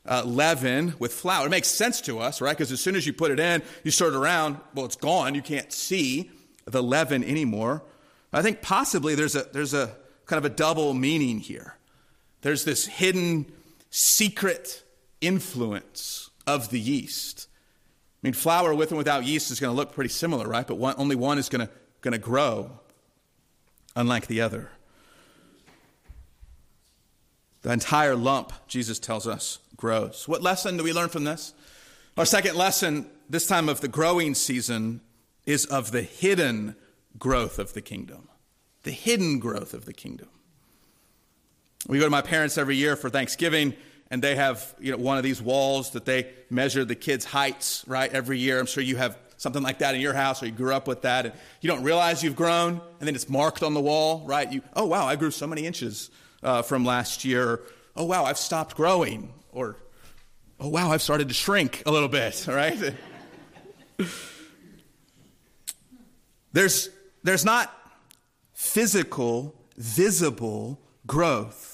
[0.05, 1.47] uh, leaven with flour.
[1.47, 2.55] It makes sense to us, right?
[2.55, 5.33] Because as soon as you put it in, you stir it around, well, it's gone.
[5.33, 6.29] You can't see
[6.65, 7.81] the leaven anymore.
[8.31, 9.95] I think possibly there's a, there's a
[10.27, 11.75] kind of a double meaning here.
[12.41, 13.51] There's this hidden,
[13.91, 14.83] secret
[15.19, 17.47] influence of the yeast.
[18.23, 20.65] I mean, flour with and without yeast is going to look pretty similar, right?
[20.65, 22.71] But one, only one is going to, going to grow,
[23.95, 24.69] unlike the other.
[27.61, 30.27] The entire lump, Jesus tells us, grows.
[30.27, 31.53] What lesson do we learn from this?
[32.17, 35.01] Our second lesson, this time of the growing season,
[35.45, 36.75] is of the hidden
[37.17, 38.29] growth of the kingdom.
[38.83, 40.29] The hidden growth of the kingdom.
[41.87, 43.73] We go to my parents every year for Thanksgiving,
[44.09, 47.83] and they have you know, one of these walls that they measure the kids' heights,
[47.87, 48.59] right, every year.
[48.59, 51.01] I'm sure you have something like that in your house or you grew up with
[51.01, 54.53] that and you don't realize you've grown and then it's marked on the wall right
[54.53, 56.11] you oh wow i grew so many inches
[56.43, 57.61] uh, from last year.
[57.95, 59.33] Oh, wow, I've stopped growing.
[59.51, 59.77] Or,
[60.59, 62.95] oh, wow, I've started to shrink a little bit, right?
[66.53, 66.89] there's,
[67.23, 67.73] there's not
[68.53, 71.70] physical, visible growth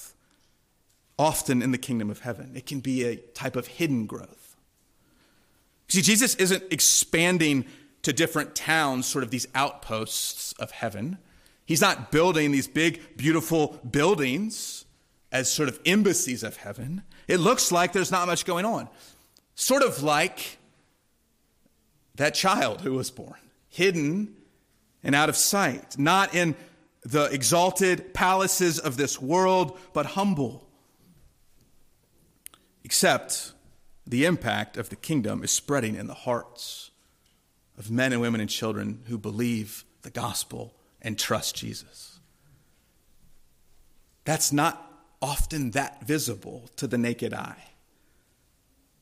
[1.19, 2.51] often in the kingdom of heaven.
[2.55, 4.55] It can be a type of hidden growth.
[5.87, 7.65] See, Jesus isn't expanding
[8.03, 11.17] to different towns, sort of these outposts of heaven.
[11.65, 14.85] He's not building these big, beautiful buildings
[15.31, 17.03] as sort of embassies of heaven.
[17.27, 18.87] It looks like there's not much going on.
[19.55, 20.57] Sort of like
[22.15, 24.35] that child who was born, hidden
[25.03, 26.55] and out of sight, not in
[27.03, 30.66] the exalted palaces of this world, but humble.
[32.87, 33.51] Except
[34.05, 36.89] the impact of the kingdom is spreading in the hearts
[37.77, 42.21] of men and women and children who believe the gospel and trust Jesus.
[44.23, 44.89] That's not
[45.21, 47.61] often that visible to the naked eye.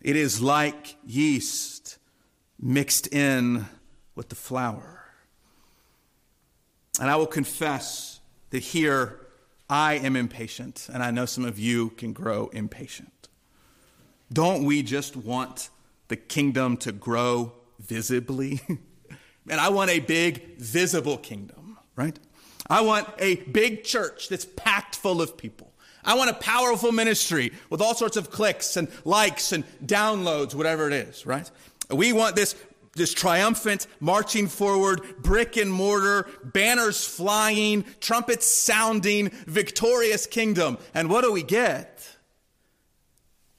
[0.01, 1.99] It is like yeast
[2.59, 3.67] mixed in
[4.15, 5.11] with the flour.
[6.99, 8.19] And I will confess
[8.49, 9.19] that here
[9.69, 13.11] I am impatient, and I know some of you can grow impatient.
[14.31, 15.69] Don't we just want
[16.07, 18.61] the kingdom to grow visibly?
[19.49, 22.17] and I want a big, visible kingdom, right?
[22.67, 25.71] I want a big church that's packed full of people.
[26.03, 30.88] I want a powerful ministry with all sorts of clicks and likes and downloads, whatever
[30.88, 31.49] it is, right?
[31.89, 32.55] We want this,
[32.93, 40.77] this triumphant, marching forward, brick and mortar, banners flying, trumpets sounding, victorious kingdom.
[40.93, 41.94] And what do we get?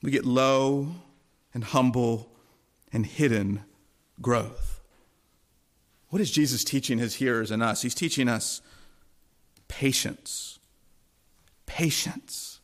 [0.06, 0.86] We get low
[1.52, 2.30] and humble
[2.92, 3.64] and hidden
[4.22, 4.80] growth.
[6.10, 7.82] What is Jesus teaching his hearers and us?
[7.82, 8.62] He's teaching us
[9.66, 10.60] patience
[11.66, 12.60] patience.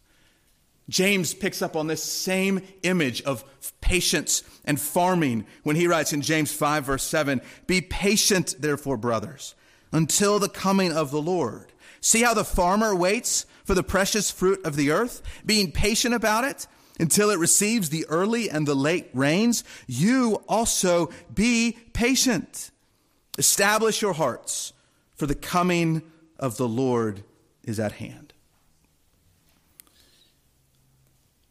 [0.89, 3.45] James picks up on this same image of
[3.81, 9.57] patience and farming when he writes in James 5, verse 7 Be patient, therefore, brothers,
[9.91, 11.73] until the coming of the Lord.
[12.01, 16.45] See how the farmer waits for the precious fruit of the earth, being patient about
[16.45, 16.69] it
[17.03, 19.65] until it receives the early and the late rains.
[19.89, 22.71] You also be patient.
[23.37, 24.73] Establish your hearts,
[25.17, 26.03] for the coming
[26.39, 27.25] of the Lord
[27.65, 28.33] is at hand.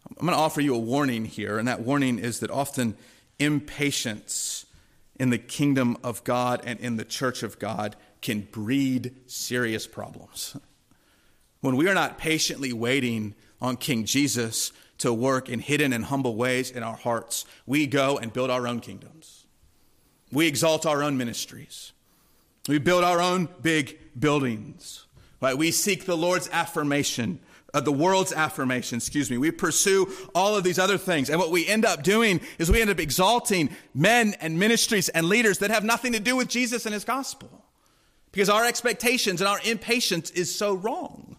[0.08, 2.96] I'm going to offer you a warning here, and that warning is that often
[3.38, 4.66] impatience
[5.20, 10.56] in the kingdom of God and in the church of God can breed serious problems.
[11.60, 16.36] When we are not patiently waiting on King Jesus to work in hidden and humble
[16.36, 19.46] ways in our hearts, we go and build our own kingdoms.
[20.32, 21.92] We exalt our own ministries.
[22.68, 25.06] We build our own big buildings.
[25.42, 25.58] Right?
[25.58, 27.40] We seek the Lord's affirmation
[27.74, 29.38] uh, the world's affirmation, excuse me.
[29.38, 31.30] We pursue all of these other things.
[31.30, 35.28] And what we end up doing is we end up exalting men and ministries and
[35.28, 37.66] leaders that have nothing to do with Jesus and his gospel.
[38.32, 41.38] Because our expectations and our impatience is so wrong.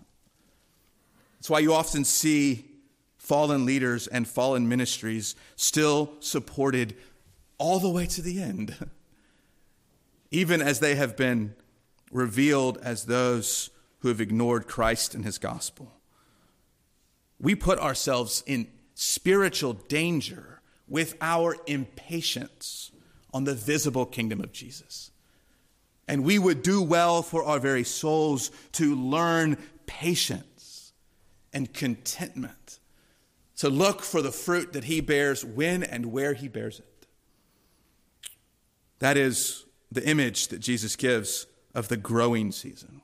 [1.39, 2.72] That's why you often see
[3.33, 6.95] fallen leaders and fallen ministries still supported
[7.59, 8.75] all the way to the end,
[10.31, 11.55] even as they have been
[12.11, 15.93] revealed as those who have ignored Christ and his gospel
[17.43, 22.93] we put ourselves in spiritual danger with our impatience
[23.35, 25.11] on the visible kingdom of Jesus.
[26.07, 30.93] And we would do well for our very souls to learn patience
[31.53, 32.79] and contentment,
[33.63, 37.07] to look for the fruit that He bears when and where He bears it.
[38.99, 43.03] That is the image that Jesus gives of the growing season.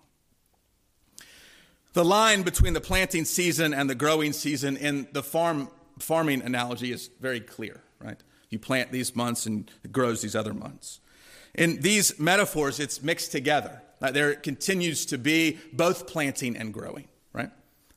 [1.93, 5.69] The line between the planting season and the growing season in the farm
[6.01, 8.21] farming analogy is very clear, right?
[8.51, 10.99] You plant these months and it grows these other months.
[11.55, 13.81] In these metaphors, it's mixed together.
[14.01, 17.07] There continues to be both planting and growing,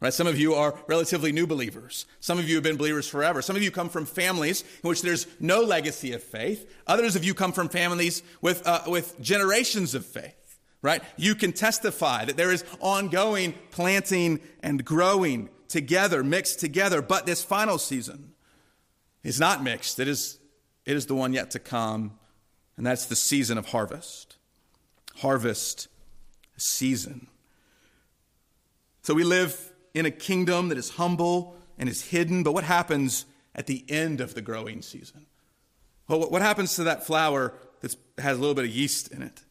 [0.02, 0.14] right?
[0.14, 2.06] Some of you are relatively new believers.
[2.20, 3.42] Some of you have been believers forever.
[3.42, 6.70] Some of you come from families in which there's no legacy of faith.
[6.88, 10.36] Others of you come from families with, uh, with generations of faith
[10.82, 11.04] right?
[11.16, 17.02] You can testify that there is ongoing planting and growing together, mixed together.
[17.02, 18.34] But this final season
[19.24, 20.00] is not mixed.
[20.00, 20.40] It is,
[20.86, 22.18] it is the one yet to come,
[22.78, 24.38] and that's the season of harvest.
[25.18, 25.88] Harvest
[26.58, 27.28] season.
[29.04, 33.26] So we live in a kingdom that is humble and is hidden, but what happens
[33.56, 35.26] at the end of the growing season?
[36.08, 39.44] Well, what happens to that flour that has a little bit of yeast in it?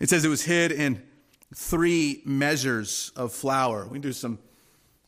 [0.00, 1.02] It says it was hid in
[1.54, 3.86] three measures of flour.
[3.86, 4.38] We do some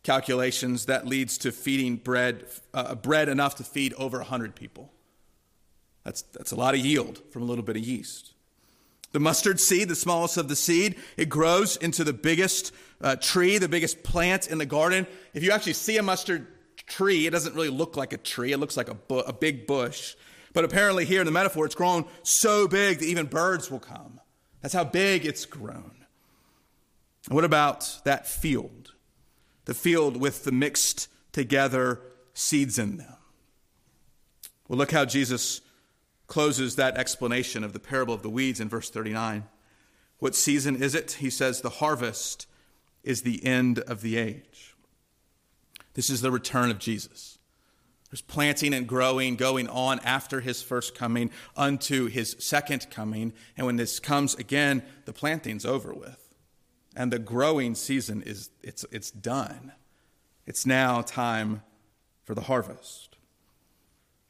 [0.02, 0.86] calculations.
[0.86, 4.92] That leads to feeding bread, uh, bread enough to feed over 100 people.
[6.04, 8.32] That's, that's a lot of yield from a little bit of yeast.
[9.12, 13.58] The mustard seed, the smallest of the seed, it grows into the biggest uh, tree,
[13.58, 15.06] the biggest plant in the garden.
[15.34, 16.46] If you actually see a mustard
[16.86, 18.52] tree, it doesn't really look like a tree.
[18.52, 20.14] It looks like a, bu- a big bush.
[20.52, 24.20] But apparently, here in the metaphor, it's grown so big that even birds will come.
[24.62, 26.04] That's how big it's grown.
[27.28, 28.92] What about that field?
[29.64, 32.00] The field with the mixed together
[32.34, 33.16] seeds in them.
[34.68, 35.60] Well, look how Jesus
[36.30, 39.48] closes that explanation of the parable of the weeds in verse 39.
[40.20, 41.12] What season is it?
[41.18, 42.46] He says, The harvest
[43.02, 44.76] is the end of the age.
[45.94, 47.38] This is the return of Jesus.
[48.10, 53.32] There's planting and growing going on after his first coming unto his second coming.
[53.56, 56.36] And when this comes again, the planting's over with.
[56.94, 59.72] And the growing season is it's, it's done.
[60.46, 61.62] It's now time
[62.22, 63.09] for the harvest.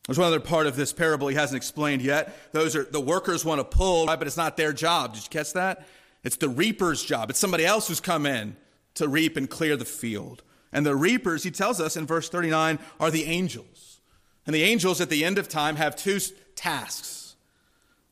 [0.06, 2.36] There's one other part of this parable he hasn't explained yet.
[2.52, 5.14] Those are the workers want to pull, right, but it's not their job.
[5.14, 5.86] Did you catch that?
[6.24, 7.30] It's the reaper's job.
[7.30, 8.56] It's somebody else who's come in
[8.94, 10.42] to reap and clear the field.
[10.72, 14.00] And the reapers, he tells us in verse 39, are the angels.
[14.46, 16.18] And the angels at the end of time have two
[16.54, 17.36] tasks.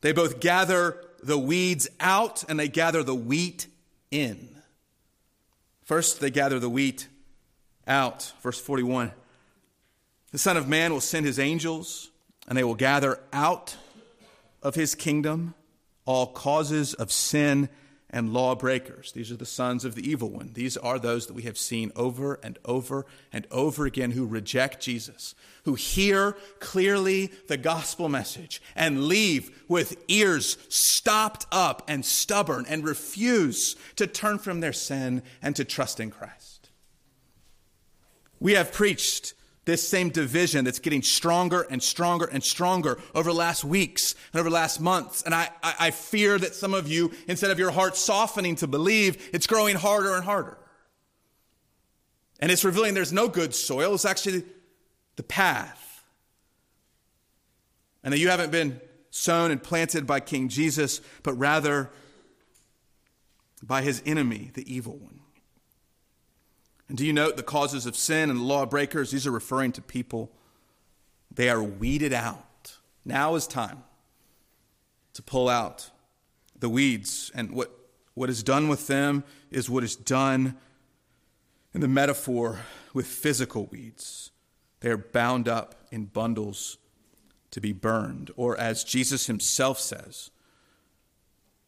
[0.01, 3.67] They both gather the weeds out and they gather the wheat
[4.11, 4.61] in.
[5.83, 7.07] First, they gather the wheat
[7.87, 8.31] out.
[8.41, 9.11] Verse 41
[10.31, 12.11] The Son of Man will send his angels,
[12.47, 13.75] and they will gather out
[14.61, 15.55] of his kingdom
[16.05, 17.69] all causes of sin
[18.11, 19.11] and lawbreakers.
[19.11, 20.51] These are the sons of the evil one.
[20.53, 24.81] These are those that we have seen over and over and over again who reject
[24.81, 32.65] Jesus, who hear clearly the gospel message and leave with ears stopped up and stubborn
[32.67, 36.69] and refuse to turn from their sin and to trust in Christ.
[38.39, 39.33] We have preached
[39.69, 44.39] this same division that's getting stronger and stronger and stronger over the last weeks and
[44.39, 45.21] over the last months.
[45.21, 48.67] And I, I, I fear that some of you, instead of your heart softening to
[48.67, 50.57] believe, it's growing harder and harder.
[52.39, 54.43] And it's revealing there's no good soil, it's actually
[55.17, 56.03] the path.
[58.03, 61.91] And that you haven't been sown and planted by King Jesus, but rather
[63.61, 65.18] by his enemy, the evil one.
[66.89, 69.11] And do you note the causes of sin and lawbreakers?
[69.11, 70.31] These are referring to people.
[71.31, 72.77] They are weeded out.
[73.05, 73.83] Now is time
[75.13, 75.91] to pull out
[76.59, 77.31] the weeds.
[77.35, 77.71] And what,
[78.15, 80.57] what is done with them is what is done
[81.73, 82.61] in the metaphor
[82.93, 84.31] with physical weeds.
[84.79, 86.77] They are bound up in bundles
[87.51, 88.31] to be burned.
[88.35, 90.31] Or as Jesus himself says,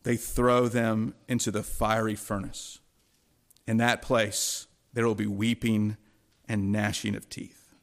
[0.03, 2.79] they throw them into the fiery furnace.
[3.67, 5.97] In that place, there will be weeping
[6.47, 7.73] and gnashing of teeth.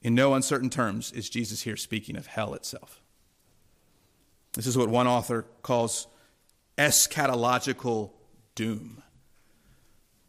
[0.00, 3.02] In no uncertain terms is Jesus here speaking of hell itself.
[4.54, 6.06] This is what one author calls
[6.76, 8.10] eschatological
[8.54, 9.02] doom.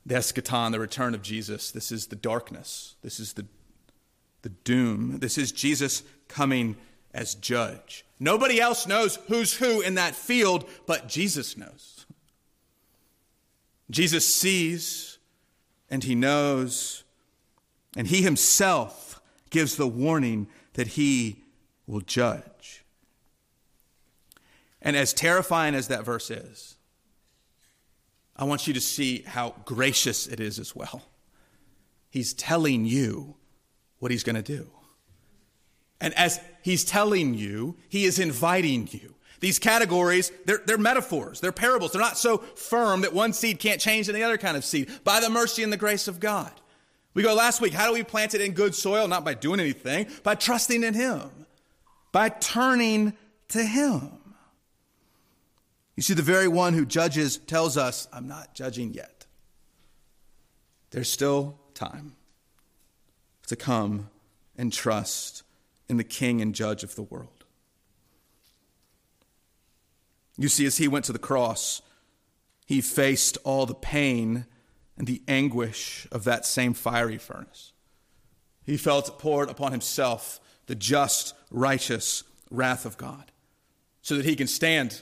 [0.05, 2.95] The eschaton, the return of Jesus, this is the darkness.
[3.03, 3.45] This is the,
[4.41, 5.19] the doom.
[5.19, 6.75] This is Jesus coming
[7.13, 8.05] as judge.
[8.19, 11.98] Nobody else knows who's who in that field, but Jesus knows.
[13.89, 15.17] Jesus sees
[15.89, 17.03] and he knows,
[17.95, 21.43] and he himself gives the warning that he
[21.87, 22.83] will judge.
[24.81, 26.77] And as terrifying as that verse is,
[28.35, 31.01] I want you to see how gracious it is as well.
[32.09, 33.35] He's telling you
[33.97, 34.69] what he's going to do.
[35.99, 39.15] And as he's telling you, he is inviting you.
[39.39, 41.91] These categories, they're, they're metaphors, they're parables.
[41.91, 44.89] They're not so firm that one seed can't change any other kind of seed.
[45.03, 46.51] By the mercy and the grace of God.
[47.13, 49.07] We go last week, how do we plant it in good soil?
[49.07, 51.29] Not by doing anything, by trusting in Him,
[52.11, 53.13] by turning
[53.49, 54.11] to Him.
[55.95, 59.25] You see, the very one who judges tells us, I'm not judging yet.
[60.91, 62.15] There's still time
[63.47, 64.09] to come
[64.57, 65.43] and trust
[65.87, 67.38] in the King and Judge of the world.
[70.39, 71.81] You see, as he went to the cross,
[72.65, 74.45] he faced all the pain
[74.97, 77.73] and the anguish of that same fiery furnace.
[78.63, 83.33] He felt poured upon himself the just, righteous wrath of God
[84.01, 85.01] so that he can stand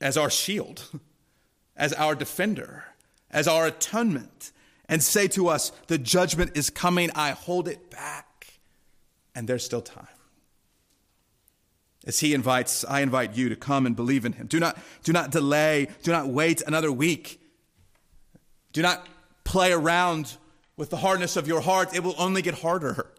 [0.00, 0.88] as our shield,
[1.76, 2.84] as our defender,
[3.32, 4.52] as our atonement,
[4.88, 8.60] and say to us, The judgment is coming, I hold it back,
[9.34, 10.06] and there's still time
[12.06, 14.46] as he invites, I invite you to come and believe in him.
[14.46, 15.88] Do not, do not delay.
[16.02, 17.40] Do not wait another week.
[18.72, 19.06] Do not
[19.44, 20.36] play around
[20.76, 21.94] with the hardness of your heart.
[21.94, 23.10] It will only get harder.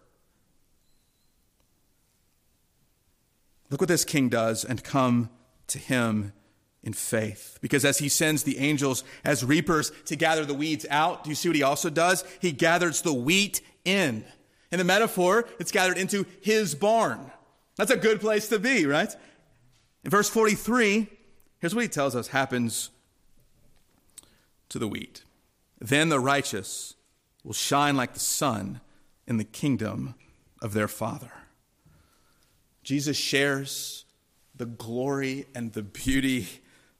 [3.70, 5.30] Look what this king does and come
[5.68, 6.34] to him
[6.82, 7.60] in faith.
[7.62, 11.36] Because as he sends the angels as reapers to gather the weeds out, do you
[11.36, 12.24] see what he also does?
[12.40, 14.24] He gathers the wheat in.
[14.72, 17.32] In the metaphor, it's gathered into his barn.
[17.80, 19.16] That's a good place to be, right?
[20.04, 21.08] In verse 43,
[21.60, 22.90] here's what he tells us happens
[24.68, 25.24] to the wheat.
[25.80, 26.96] Then the righteous
[27.42, 28.82] will shine like the sun
[29.26, 30.16] in the kingdom
[30.62, 31.32] of their Father.
[32.84, 34.04] Jesus shares
[34.54, 36.50] the glory and the beauty,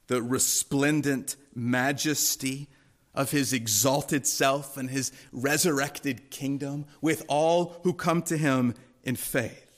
[0.06, 2.68] the resplendent majesty
[3.14, 8.72] of his exalted self and his resurrected kingdom with all who come to him
[9.04, 9.69] in faith.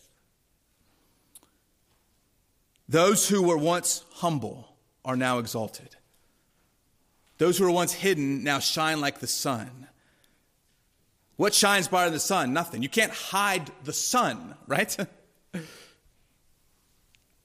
[2.89, 5.97] Those who were once humble are now exalted.
[7.39, 9.89] Those who were once hidden now shine like the sun.
[11.37, 12.53] What shines brighter than the sun?
[12.53, 12.83] Nothing.
[12.83, 14.97] You can't hide the sun, right?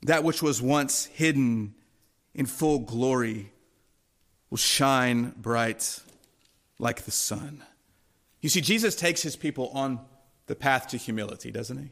[0.03, 1.73] that which was once hidden
[2.33, 3.51] in full glory
[4.49, 5.99] will shine bright
[6.79, 7.63] like the sun.
[8.41, 9.99] You see, Jesus takes his people on
[10.45, 11.89] the path to humility, doesn't he?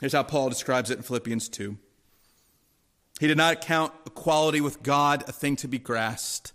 [0.00, 1.78] Here's how Paul describes it in Philippians 2.
[3.20, 6.52] He did not count equality with God a thing to be grasped,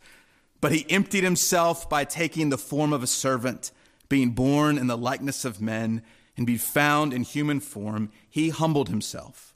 [0.60, 3.72] but he emptied himself by taking the form of a servant,
[4.10, 6.01] being born in the likeness of men,
[6.36, 8.12] and being found in human form.
[8.30, 9.55] He humbled himself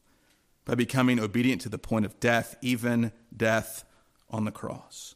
[0.66, 3.84] by becoming obedient to the point of death, even death
[4.30, 5.16] on the cross.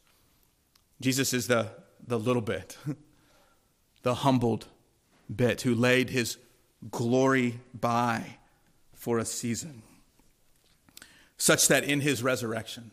[1.00, 1.70] Jesus is the,
[2.06, 2.76] the little bit,
[4.02, 4.66] the humbled
[5.34, 6.38] bit who laid his
[6.90, 8.38] glory by
[8.94, 9.82] for a season,
[11.36, 12.90] such that in his resurrection,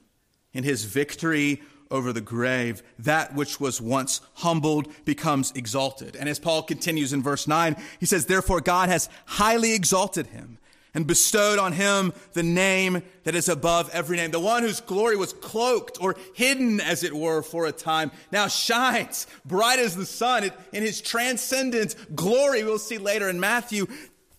[0.53, 6.15] in his victory over the grave, that which was once humbled becomes exalted.
[6.15, 10.57] And as Paul continues in verse 9, he says, Therefore God has highly exalted him
[10.95, 14.31] and bestowed on him the name that is above every name.
[14.31, 18.47] The one whose glory was cloaked or hidden, as it were, for a time, now
[18.47, 22.63] shines bright as the sun in his transcendent glory.
[22.63, 23.87] We'll see later in Matthew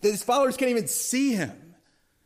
[0.01, 1.64] that his followers can't even see him.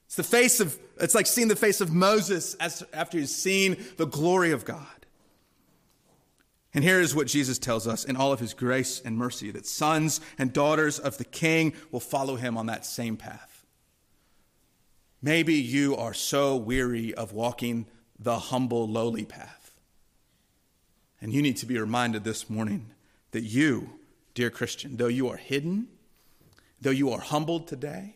[0.09, 3.77] It's the face of, it's like seeing the face of Moses as, after he's seen
[3.97, 5.05] the glory of God.
[6.73, 9.67] And here is what Jesus tells us in all of his grace and mercy that
[9.67, 13.67] sons and daughters of the king will follow him on that same path.
[15.21, 17.85] Maybe you are so weary of walking
[18.17, 19.79] the humble, lowly path.
[21.21, 22.87] And you need to be reminded this morning
[23.29, 23.91] that you,
[24.33, 25.87] dear Christian, though you are hidden,
[26.81, 28.15] though you are humbled today,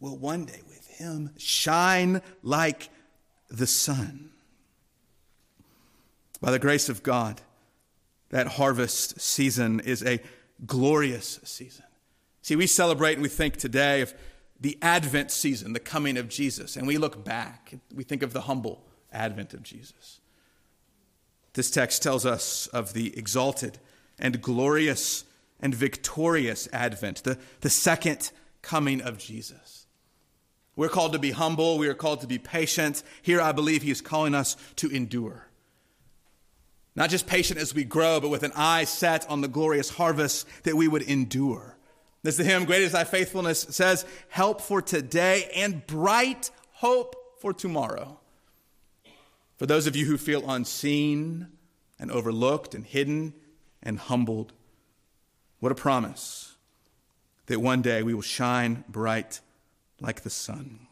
[0.00, 0.62] will one day
[0.96, 2.88] Him shine like
[3.48, 4.30] the sun.
[6.40, 7.40] By the grace of God,
[8.30, 10.20] that harvest season is a
[10.64, 11.84] glorious season.
[12.42, 14.14] See, we celebrate and we think today of
[14.58, 18.42] the Advent season, the coming of Jesus, and we look back, we think of the
[18.42, 18.82] humble
[19.12, 20.20] advent of Jesus.
[21.52, 23.78] This text tells us of the exalted
[24.18, 25.24] and glorious
[25.60, 28.30] and victorious advent, the, the second
[28.62, 29.75] coming of Jesus.
[30.76, 33.02] We're called to be humble, we are called to be patient.
[33.22, 35.48] Here, I believe he is calling us to endure.
[36.94, 40.46] Not just patient as we grow, but with an eye set on the glorious harvest
[40.64, 41.76] that we would endure.
[42.24, 47.52] As the hymn, Great is Thy Faithfulness, says, help for today and bright hope for
[47.52, 48.18] tomorrow.
[49.56, 51.48] For those of you who feel unseen
[51.98, 53.32] and overlooked and hidden
[53.82, 54.52] and humbled,
[55.60, 56.56] what a promise
[57.46, 59.40] that one day we will shine bright
[60.00, 60.86] like the sun.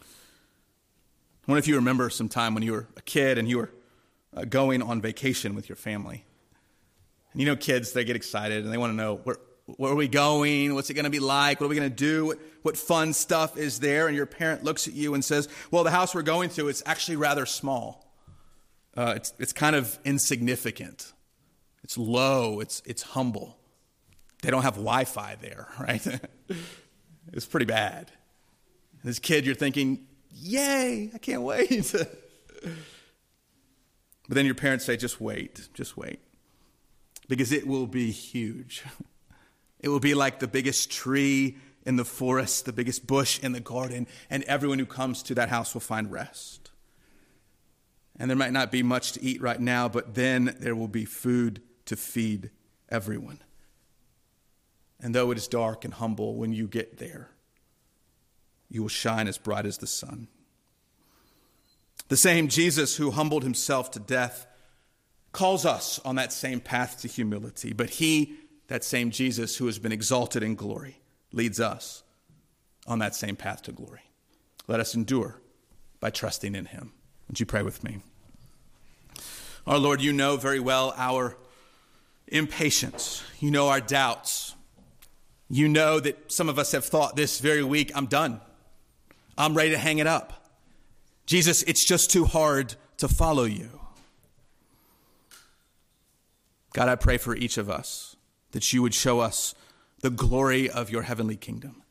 [0.00, 3.70] I wonder if you remember some time when you were a kid and you were
[4.36, 6.24] uh, going on vacation with your family.
[7.32, 9.36] And you know, kids, they get excited and they want to know where,
[9.66, 10.74] where are we going?
[10.74, 11.60] What's it going to be like?
[11.60, 12.26] What are we going to do?
[12.26, 14.08] What, what fun stuff is there?
[14.08, 16.82] And your parent looks at you and says, Well, the house we're going to, it's
[16.86, 18.12] actually rather small.
[18.96, 21.12] Uh, it's, it's kind of insignificant.
[21.84, 22.60] It's low.
[22.60, 23.56] It's, it's humble.
[24.42, 26.04] They don't have Wi Fi there, right?
[27.32, 28.10] It's pretty bad.
[29.02, 31.92] And a kid, you're thinking, Yay, I can't wait.
[32.62, 32.74] but
[34.28, 36.20] then your parents say, Just wait, just wait
[37.28, 38.84] because it will be huge.
[39.78, 43.60] It will be like the biggest tree in the forest, the biggest bush in the
[43.60, 46.70] garden, and everyone who comes to that house will find rest.
[48.18, 51.04] And there might not be much to eat right now, but then there will be
[51.04, 52.50] food to feed
[52.88, 53.40] everyone.
[55.00, 57.30] And though it is dark and humble, when you get there,
[58.68, 60.28] you will shine as bright as the sun.
[62.08, 64.46] The same Jesus who humbled himself to death
[65.32, 68.36] calls us on that same path to humility, but he,
[68.68, 71.00] that same Jesus who has been exalted in glory,
[71.32, 72.02] leads us
[72.86, 74.00] on that same path to glory.
[74.66, 75.40] Let us endure
[76.00, 76.92] by trusting in him.
[77.28, 77.98] Would you pray with me?
[79.66, 81.36] Our Lord, you know very well our
[82.28, 83.22] impatience.
[83.40, 84.55] You know our doubts.
[85.48, 88.40] You know that some of us have thought this very week, I'm done.
[89.38, 90.48] I'm ready to hang it up.
[91.26, 93.80] Jesus, it's just too hard to follow you.
[96.72, 98.16] God, I pray for each of us
[98.52, 99.54] that you would show us
[100.00, 101.82] the glory of your heavenly kingdom.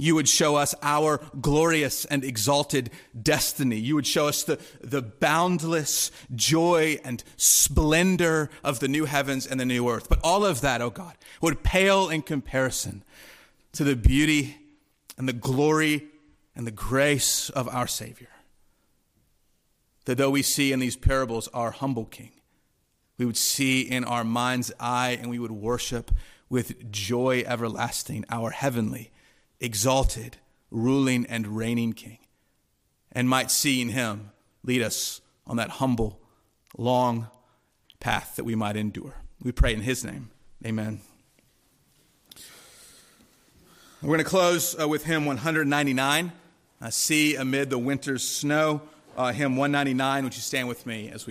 [0.00, 2.88] You would show us our glorious and exalted
[3.22, 3.76] destiny.
[3.76, 9.60] You would show us the, the boundless joy and splendor of the new heavens and
[9.60, 10.08] the new earth.
[10.08, 13.04] But all of that, oh God, would pale in comparison
[13.72, 14.56] to the beauty
[15.18, 16.06] and the glory
[16.56, 18.30] and the grace of our Savior.
[20.06, 22.32] That though we see in these parables our humble King,
[23.18, 26.10] we would see in our mind's eye and we would worship
[26.48, 29.10] with joy everlasting our heavenly,
[29.60, 30.38] exalted,
[30.70, 32.18] ruling, and reigning King,
[33.12, 34.30] and might seeing him
[34.64, 36.20] lead us on that humble,
[36.76, 37.28] long
[37.98, 39.16] path that we might endure.
[39.42, 40.30] We pray in his name.
[40.64, 41.00] Amen.
[44.02, 46.32] We're going to close uh, with hymn 199,
[46.80, 48.80] uh, See Amid the Winter's Snow.
[49.16, 51.28] Uh, hymn 199, would you stand with me as we